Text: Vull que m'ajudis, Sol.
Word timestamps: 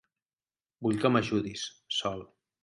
Vull 0.87 0.97
que 1.03 1.11
m'ajudis, 1.17 1.67
Sol. 1.99 2.27